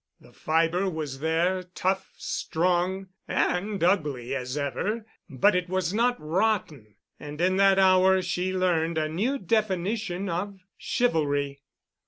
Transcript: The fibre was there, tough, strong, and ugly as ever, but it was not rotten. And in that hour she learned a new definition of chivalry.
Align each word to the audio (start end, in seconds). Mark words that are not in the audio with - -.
The 0.19 0.33
fibre 0.33 0.89
was 0.89 1.19
there, 1.19 1.61
tough, 1.61 2.13
strong, 2.17 3.09
and 3.27 3.83
ugly 3.83 4.33
as 4.33 4.57
ever, 4.57 5.05
but 5.29 5.55
it 5.55 5.69
was 5.69 5.93
not 5.93 6.19
rotten. 6.19 6.95
And 7.19 7.39
in 7.39 7.57
that 7.57 7.77
hour 7.77 8.23
she 8.23 8.51
learned 8.51 8.97
a 8.97 9.07
new 9.07 9.37
definition 9.37 10.27
of 10.27 10.57
chivalry. 10.75 11.61